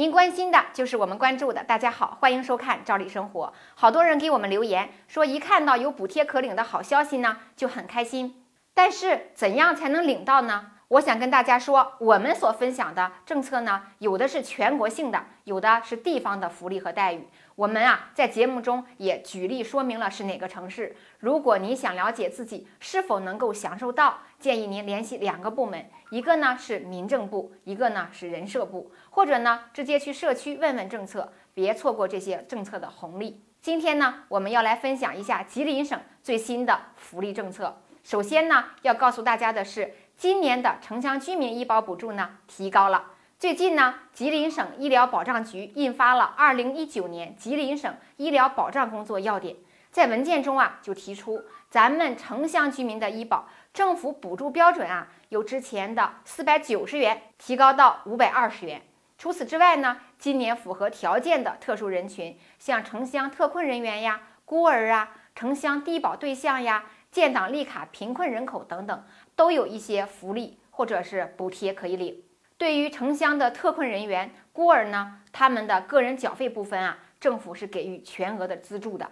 [0.00, 1.62] 您关心的就是我们关注的。
[1.62, 3.48] 大家好，欢迎收看《赵丽生活》。
[3.74, 8.46] 好多人给我们留言说，一看到有补贴可领的好消息呢，就很开心。
[8.72, 10.68] 但是，怎样才能领到呢？
[10.88, 17.28] 我想跟大家说，我们所分享的政策呢，有的是全国性的，有的是地方的福利和待遇。
[17.60, 20.96] 我们啊，在节目中也举例说明了是哪个城市。
[21.18, 33.44] 如果你想了解自己是否能够享受到，建议您联系两个部门，一个呢是民政部，一个呢是人社部，或者呢直接去社区问问政策，别错过这些政策的红利。
[33.60, 37.82] 今天呢，我们要来分享一下吉林省最新的福利政策。
[38.02, 39.92] 首先呢，要告诉大家的是。
[40.16, 43.06] 今年的城乡居民医保补助呢提高了。
[43.40, 49.54] 最近呢，吉林省医疗保障局印发了《二零一九年吉林省医疗保障工作要点》。
[49.90, 58.82] 在文件中啊，就提出咱们城乡居民的医保政府补助标准啊，由之前的四百九十元提高到五百二十元。
[59.16, 66.84] 除此之外呢，今年符合条件的特殊人群，像城乡特困人员呀、孤儿啊、城乡低保对象呀。
[67.10, 69.02] 建档立卡贫困人口等等，
[69.34, 72.22] 都有一些福利或者是补贴可以领。
[72.60, 79.10] 对于城乡的特困人员、孤儿呢，他们的个人缴费部分啊，政府是给予全额的资助的。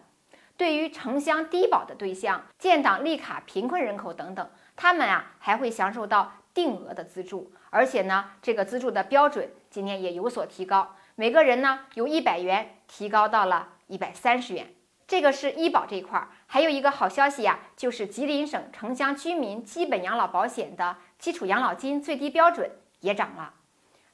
[0.59, 14.75] 对于城乡低保的对象、建档立卡贫困人口等等，他们啊还会享受到定额的资助，而且呢，这个资助的标准今年也有所提高，每个人呢由一百元提高到了一百三十元。
[15.07, 23.53] 这个是医保这一块儿，还有一个好消息呀，就是吉林省城乡居民基本养老保险的基础养老金最低标准也涨了，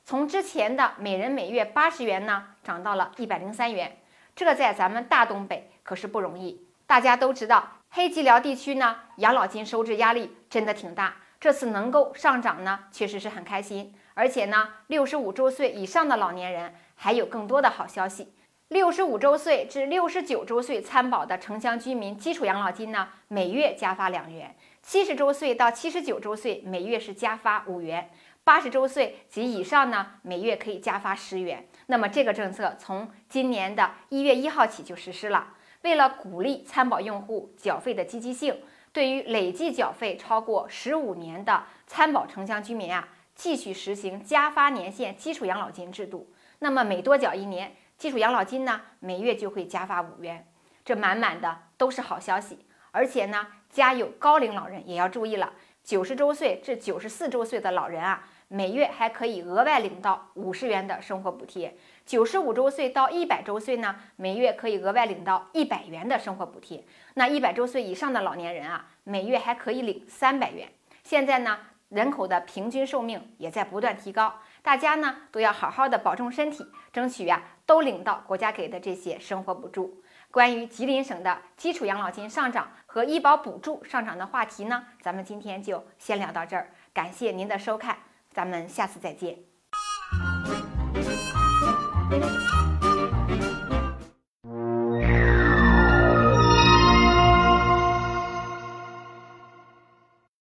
[0.05, 3.97] 从之前的每人每月八十元呢，涨到了一百零三元。
[4.37, 6.67] 这在咱们大东北可是不容易。
[6.87, 11.17] 大家都知道，黑吉辽地区呢，养老金收支压力真的挺大。
[11.41, 13.95] 这次能够上涨呢，确实是很开心。
[14.15, 18.33] 而且呢，六十五周岁以上的老年人还有更多的好消息。
[18.69, 24.49] 六十五周岁至六十九周岁参保的城乡居民基础养老金呢，每月加发两元；
[24.83, 28.05] 七十周岁到七十九周岁每月是加发五元；
[28.45, 31.67] 八十周岁及以上呢，每月可以加发十元。
[31.87, 35.55] 那么这个政策从今年的一月一号起就实施了。
[35.83, 38.61] 为了鼓励参保用户缴费的积极性，
[38.93, 46.31] 对于累计缴费超过十五年的参保城乡居民啊，继续实行加发年限基础养老金制度。
[46.59, 47.75] 那么每多缴一年。
[47.97, 50.49] 基础养老金呢，每月就会加发五元，
[50.85, 52.67] 这满满的都是好消息。
[52.91, 55.53] 而且呢，家有高龄老人也要注意了，
[55.85, 61.71] 九十周岁至九十四周岁的老人啊，每月还可以额外领到五十元的生活补贴；
[62.07, 66.85] 九十五周岁到一百周岁呢，每月可以额外领到一百元的生活补贴。
[67.15, 70.69] 那一百周岁以上的老年人啊，每月还可以领三百元。
[71.03, 74.33] 现在呢，人口的平均寿命也在不断提高。
[74.63, 80.01] 大家呢都要好好的保重身体，争取呀都领到国家给的这些生活补助。
[80.31, 86.71] 关于吉林省的基础养老金上涨和医保补助上涨的话题呢，咱们今天就先聊到这儿。
[86.93, 87.99] 感谢您的收看，
[88.35, 89.39] 咱们下次再见。